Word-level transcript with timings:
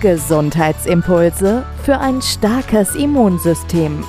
Gesundheitsimpulse 0.00 1.64
für 1.82 1.98
ein 1.98 2.20
starkes 2.20 2.94
Immunsystem. 2.94 4.04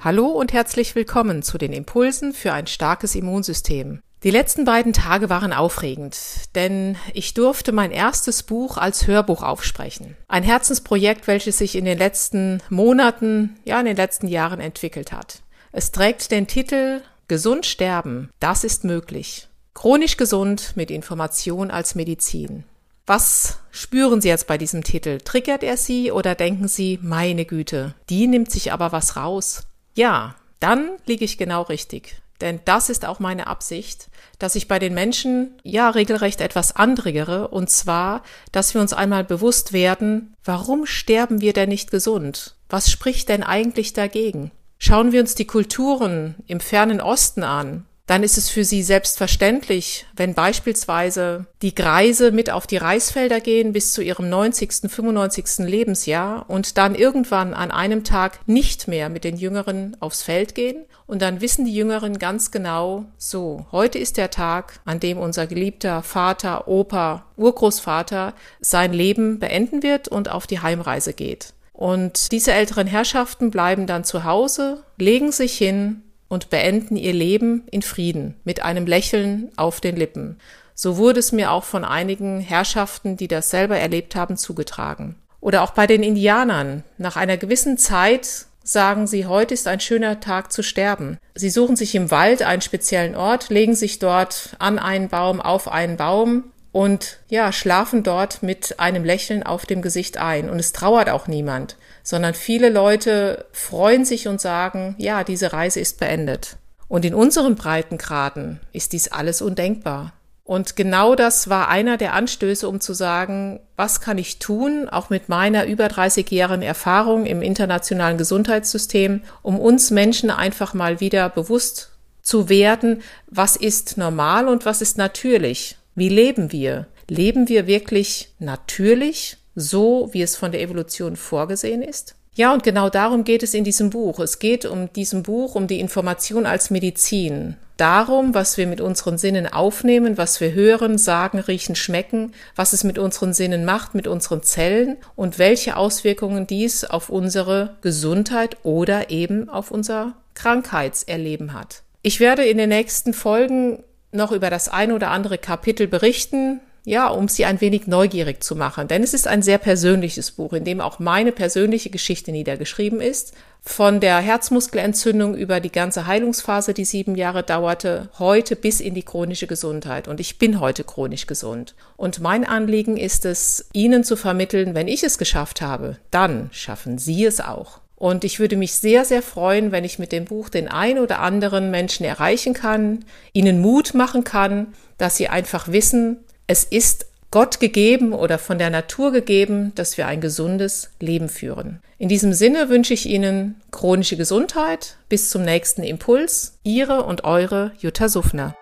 Hallo 0.00 0.28
und 0.28 0.54
herzlich 0.54 0.94
willkommen 0.94 1.42
zu 1.42 1.58
den 1.58 1.74
Impulsen 1.74 2.32
für 2.32 2.54
ein 2.54 2.66
starkes 2.66 3.14
Immunsystem. 3.14 4.00
Die 4.22 4.30
letzten 4.30 4.64
beiden 4.64 4.94
Tage 4.94 5.28
waren 5.28 5.52
aufregend, 5.52 6.16
denn 6.54 6.96
ich 7.12 7.34
durfte 7.34 7.72
mein 7.72 7.90
erstes 7.90 8.42
Buch 8.44 8.78
als 8.78 9.06
Hörbuch 9.06 9.42
aufsprechen. 9.42 10.16
Ein 10.26 10.42
Herzensprojekt, 10.42 11.26
welches 11.26 11.58
sich 11.58 11.76
in 11.76 11.84
den 11.84 11.98
letzten 11.98 12.62
Monaten, 12.70 13.58
ja 13.66 13.78
in 13.78 13.84
den 13.84 13.96
letzten 13.96 14.26
Jahren 14.26 14.60
entwickelt 14.60 15.12
hat. 15.12 15.42
Es 15.72 15.92
trägt 15.92 16.30
den 16.30 16.46
Titel 16.46 17.02
Gesund 17.28 17.66
sterben, 17.66 18.30
das 18.40 18.64
ist 18.64 18.84
möglich. 18.84 19.48
Chronisch 19.74 20.16
gesund 20.16 20.72
mit 20.76 20.90
Information 20.90 21.70
als 21.70 21.94
Medizin. 21.94 22.64
Was 23.06 23.58
spüren 23.72 24.20
Sie 24.20 24.28
jetzt 24.28 24.46
bei 24.46 24.58
diesem 24.58 24.84
Titel? 24.84 25.18
Triggert 25.18 25.64
er 25.64 25.76
Sie 25.76 26.12
oder 26.12 26.34
denken 26.34 26.68
Sie, 26.68 27.00
meine 27.02 27.44
Güte, 27.44 27.94
die 28.08 28.28
nimmt 28.28 28.50
sich 28.50 28.72
aber 28.72 28.92
was 28.92 29.16
raus? 29.16 29.64
Ja, 29.94 30.36
dann 30.60 30.90
liege 31.06 31.24
ich 31.24 31.36
genau 31.36 31.62
richtig. 31.62 32.22
Denn 32.40 32.60
das 32.64 32.90
ist 32.90 33.04
auch 33.04 33.20
meine 33.20 33.46
Absicht, 33.46 34.08
dass 34.38 34.56
ich 34.56 34.66
bei 34.66 34.78
den 34.78 34.94
Menschen 34.94 35.54
ja 35.62 35.90
regelrecht 35.90 36.40
etwas 36.40 36.74
antriggere, 36.74 37.48
und 37.48 37.70
zwar, 37.70 38.22
dass 38.50 38.74
wir 38.74 38.80
uns 38.80 38.92
einmal 38.92 39.22
bewusst 39.22 39.72
werden, 39.72 40.34
warum 40.44 40.86
sterben 40.86 41.40
wir 41.40 41.52
denn 41.52 41.68
nicht 41.68 41.90
gesund? 41.90 42.56
Was 42.68 42.90
spricht 42.90 43.28
denn 43.28 43.44
eigentlich 43.44 43.92
dagegen? 43.92 44.50
Schauen 44.78 45.12
wir 45.12 45.20
uns 45.20 45.36
die 45.36 45.46
Kulturen 45.46 46.34
im 46.48 46.58
fernen 46.58 47.00
Osten 47.00 47.44
an, 47.44 47.86
dann 48.12 48.24
ist 48.24 48.36
es 48.36 48.50
für 48.50 48.62
sie 48.62 48.82
selbstverständlich, 48.82 50.04
wenn 50.14 50.34
beispielsweise 50.34 51.46
die 51.62 51.74
Greise 51.74 52.30
mit 52.30 52.50
auf 52.50 52.66
die 52.66 52.76
Reisfelder 52.76 53.40
gehen 53.40 53.72
bis 53.72 53.94
zu 53.94 54.02
ihrem 54.02 54.28
90., 54.28 54.90
95. 54.92 55.60
Lebensjahr 55.60 56.44
und 56.50 56.76
dann 56.76 56.94
irgendwann 56.94 57.54
an 57.54 57.70
einem 57.70 58.04
Tag 58.04 58.40
nicht 58.46 58.86
mehr 58.86 59.08
mit 59.08 59.24
den 59.24 59.38
Jüngeren 59.38 59.96
aufs 60.00 60.20
Feld 60.20 60.54
gehen. 60.54 60.84
Und 61.06 61.22
dann 61.22 61.40
wissen 61.40 61.64
die 61.64 61.74
Jüngeren 61.74 62.18
ganz 62.18 62.50
genau, 62.50 63.06
so, 63.16 63.64
heute 63.72 63.98
ist 63.98 64.18
der 64.18 64.28
Tag, 64.28 64.80
an 64.84 65.00
dem 65.00 65.16
unser 65.16 65.46
geliebter 65.46 66.02
Vater, 66.02 66.68
Opa, 66.68 67.24
Urgroßvater 67.38 68.34
sein 68.60 68.92
Leben 68.92 69.38
beenden 69.38 69.82
wird 69.82 70.08
und 70.08 70.30
auf 70.30 70.46
die 70.46 70.60
Heimreise 70.60 71.14
geht. 71.14 71.54
Und 71.72 72.30
diese 72.30 72.52
älteren 72.52 72.86
Herrschaften 72.86 73.50
bleiben 73.50 73.86
dann 73.86 74.04
zu 74.04 74.24
Hause, 74.24 74.84
legen 74.98 75.32
sich 75.32 75.56
hin, 75.56 76.02
und 76.32 76.48
beenden 76.48 76.96
ihr 76.96 77.12
Leben 77.12 77.64
in 77.70 77.82
Frieden 77.82 78.36
mit 78.42 78.62
einem 78.62 78.86
Lächeln 78.86 79.52
auf 79.56 79.82
den 79.82 79.96
Lippen. 79.96 80.38
So 80.74 80.96
wurde 80.96 81.20
es 81.20 81.30
mir 81.30 81.50
auch 81.50 81.62
von 81.62 81.84
einigen 81.84 82.40
Herrschaften, 82.40 83.18
die 83.18 83.28
das 83.28 83.50
selber 83.50 83.76
erlebt 83.76 84.16
haben, 84.16 84.38
zugetragen. 84.38 85.16
Oder 85.42 85.60
auch 85.60 85.72
bei 85.72 85.86
den 85.86 86.02
Indianern. 86.02 86.84
Nach 86.96 87.16
einer 87.16 87.36
gewissen 87.36 87.76
Zeit 87.76 88.46
sagen 88.64 89.06
sie, 89.06 89.26
heute 89.26 89.52
ist 89.52 89.68
ein 89.68 89.80
schöner 89.80 90.20
Tag 90.20 90.52
zu 90.52 90.62
sterben. 90.62 91.18
Sie 91.34 91.50
suchen 91.50 91.76
sich 91.76 91.94
im 91.94 92.10
Wald 92.10 92.40
einen 92.40 92.62
speziellen 92.62 93.14
Ort, 93.14 93.50
legen 93.50 93.74
sich 93.74 93.98
dort 93.98 94.56
an 94.58 94.78
einen 94.78 95.10
Baum, 95.10 95.38
auf 95.38 95.70
einen 95.70 95.98
Baum 95.98 96.44
und 96.72 97.18
ja, 97.28 97.52
schlafen 97.52 98.02
dort 98.02 98.42
mit 98.42 98.80
einem 98.80 99.04
Lächeln 99.04 99.42
auf 99.42 99.66
dem 99.66 99.82
Gesicht 99.82 100.16
ein. 100.16 100.50
Und 100.50 100.58
es 100.58 100.72
trauert 100.72 101.10
auch 101.10 101.26
niemand 101.28 101.76
sondern 102.02 102.34
viele 102.34 102.68
Leute 102.68 103.46
freuen 103.52 104.04
sich 104.04 104.28
und 104.28 104.40
sagen, 104.40 104.94
ja, 104.98 105.24
diese 105.24 105.52
Reise 105.52 105.80
ist 105.80 106.00
beendet. 106.00 106.56
Und 106.88 107.04
in 107.04 107.14
unseren 107.14 107.54
Breitengraden 107.54 108.60
ist 108.72 108.92
dies 108.92 109.08
alles 109.08 109.40
undenkbar. 109.40 110.12
Und 110.44 110.74
genau 110.76 111.14
das 111.14 111.48
war 111.48 111.68
einer 111.68 111.96
der 111.96 112.14
Anstöße, 112.14 112.68
um 112.68 112.80
zu 112.80 112.92
sagen, 112.92 113.60
was 113.76 114.00
kann 114.00 114.18
ich 114.18 114.40
tun, 114.40 114.88
auch 114.88 115.08
mit 115.08 115.28
meiner 115.28 115.66
über 115.66 115.86
30-jährigen 115.86 116.62
Erfahrung 116.62 117.26
im 117.26 117.40
internationalen 117.40 118.18
Gesundheitssystem, 118.18 119.22
um 119.42 119.58
uns 119.60 119.90
Menschen 119.92 120.30
einfach 120.30 120.74
mal 120.74 121.00
wieder 121.00 121.28
bewusst 121.28 121.92
zu 122.22 122.48
werden, 122.48 123.02
was 123.28 123.56
ist 123.56 123.96
normal 123.96 124.48
und 124.48 124.66
was 124.66 124.82
ist 124.82 124.98
natürlich? 124.98 125.76
Wie 125.94 126.08
leben 126.08 126.52
wir? 126.52 126.86
Leben 127.08 127.48
wir 127.48 127.66
wirklich 127.66 128.30
natürlich 128.38 129.36
so, 129.54 130.08
wie 130.12 130.22
es 130.22 130.36
von 130.36 130.52
der 130.52 130.62
Evolution 130.62 131.16
vorgesehen 131.16 131.82
ist? 131.82 132.14
Ja, 132.34 132.54
und 132.54 132.62
genau 132.62 132.88
darum 132.88 133.24
geht 133.24 133.42
es 133.42 133.52
in 133.52 133.62
diesem 133.62 133.90
Buch. 133.90 134.18
Es 134.18 134.38
geht 134.38 134.64
um 134.64 134.90
diesem 134.94 135.22
Buch, 135.22 135.54
um 135.54 135.66
die 135.66 135.80
Information 135.80 136.46
als 136.46 136.70
Medizin. 136.70 137.56
Darum, 137.76 138.32
was 138.32 138.56
wir 138.56 138.66
mit 138.66 138.80
unseren 138.80 139.18
Sinnen 139.18 139.46
aufnehmen, 139.46 140.16
was 140.16 140.40
wir 140.40 140.54
hören, 140.54 140.96
sagen, 140.96 141.40
riechen, 141.40 141.74
schmecken, 141.74 142.32
was 142.56 142.72
es 142.72 142.84
mit 142.84 142.98
unseren 142.98 143.34
Sinnen 143.34 143.66
macht, 143.66 143.94
mit 143.94 144.06
unseren 144.06 144.42
Zellen 144.42 144.96
und 145.14 145.38
welche 145.38 145.76
Auswirkungen 145.76 146.46
dies 146.46 146.84
auf 146.84 147.10
unsere 147.10 147.76
Gesundheit 147.82 148.56
oder 148.62 149.10
eben 149.10 149.50
auf 149.50 149.70
unser 149.70 150.14
Krankheitserleben 150.34 151.52
hat. 151.52 151.82
Ich 152.00 152.18
werde 152.18 152.44
in 152.44 152.56
den 152.56 152.70
nächsten 152.70 153.12
Folgen 153.12 153.82
noch 154.12 154.32
über 154.32 154.50
das 154.50 154.68
ein 154.68 154.92
oder 154.92 155.10
andere 155.10 155.38
Kapitel 155.38 155.88
berichten, 155.88 156.60
ja, 156.84 157.08
um 157.08 157.28
sie 157.28 157.44
ein 157.44 157.60
wenig 157.60 157.86
neugierig 157.86 158.42
zu 158.42 158.56
machen. 158.56 158.88
Denn 158.88 159.02
es 159.02 159.14
ist 159.14 159.28
ein 159.28 159.42
sehr 159.42 159.58
persönliches 159.58 160.32
Buch, 160.32 160.52
in 160.52 160.64
dem 160.64 160.80
auch 160.80 160.98
meine 160.98 161.30
persönliche 161.30 161.90
Geschichte 161.90 162.32
niedergeschrieben 162.32 163.00
ist. 163.00 163.34
Von 163.64 164.00
der 164.00 164.18
Herzmuskelentzündung 164.18 165.36
über 165.36 165.60
die 165.60 165.70
ganze 165.70 166.08
Heilungsphase, 166.08 166.74
die 166.74 166.84
sieben 166.84 167.14
Jahre 167.14 167.44
dauerte, 167.44 168.08
heute 168.18 168.56
bis 168.56 168.80
in 168.80 168.94
die 168.94 169.04
chronische 169.04 169.46
Gesundheit. 169.46 170.08
Und 170.08 170.18
ich 170.18 170.38
bin 170.38 170.58
heute 170.58 170.82
chronisch 170.82 171.28
gesund. 171.28 171.76
Und 171.96 172.20
mein 172.20 172.44
Anliegen 172.44 172.96
ist 172.96 173.24
es, 173.24 173.66
Ihnen 173.72 174.02
zu 174.02 174.16
vermitteln, 174.16 174.74
wenn 174.74 174.88
ich 174.88 175.04
es 175.04 175.18
geschafft 175.18 175.62
habe, 175.62 175.98
dann 176.10 176.50
schaffen 176.52 176.98
Sie 176.98 177.24
es 177.24 177.40
auch. 177.40 177.81
Und 178.02 178.24
ich 178.24 178.40
würde 178.40 178.56
mich 178.56 178.74
sehr, 178.74 179.04
sehr 179.04 179.22
freuen, 179.22 179.70
wenn 179.70 179.84
ich 179.84 180.00
mit 180.00 180.10
dem 180.10 180.24
Buch 180.24 180.48
den 180.48 180.66
ein 180.66 180.98
oder 180.98 181.20
anderen 181.20 181.70
Menschen 181.70 182.04
erreichen 182.04 182.52
kann, 182.52 183.04
ihnen 183.32 183.60
Mut 183.60 183.94
machen 183.94 184.24
kann, 184.24 184.74
dass 184.98 185.16
sie 185.16 185.28
einfach 185.28 185.68
wissen, 185.68 186.16
es 186.48 186.64
ist 186.64 187.06
Gott 187.30 187.60
gegeben 187.60 188.12
oder 188.12 188.38
von 188.38 188.58
der 188.58 188.70
Natur 188.70 189.12
gegeben, 189.12 189.70
dass 189.76 189.96
wir 189.98 190.08
ein 190.08 190.20
gesundes 190.20 190.90
Leben 190.98 191.28
führen. 191.28 191.78
In 191.96 192.08
diesem 192.08 192.32
Sinne 192.32 192.68
wünsche 192.68 192.92
ich 192.92 193.06
Ihnen 193.06 193.60
chronische 193.70 194.16
Gesundheit. 194.16 194.96
Bis 195.08 195.30
zum 195.30 195.44
nächsten 195.44 195.84
Impuls. 195.84 196.58
Ihre 196.64 197.04
und 197.04 197.22
eure 197.22 197.70
Jutta 197.78 198.08
Suffner. 198.08 198.56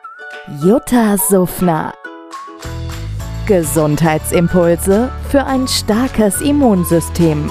Jutta 0.63 1.17
Suffner. 1.17 1.95
Gesundheitsimpulse 3.47 5.11
für 5.31 5.47
ein 5.47 5.67
starkes 5.67 6.43
Immunsystem. 6.43 7.51